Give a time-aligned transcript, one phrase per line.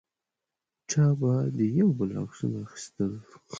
[0.89, 3.11] چا به د یو بل عکسونه اخیستل.